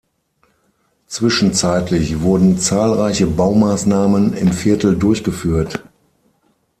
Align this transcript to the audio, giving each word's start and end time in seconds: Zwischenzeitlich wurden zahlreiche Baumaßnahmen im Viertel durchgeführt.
Zwischenzeitlich 1.05 2.21
wurden 2.21 2.57
zahlreiche 2.57 3.27
Baumaßnahmen 3.27 4.33
im 4.33 4.51
Viertel 4.51 4.97
durchgeführt. 4.97 5.83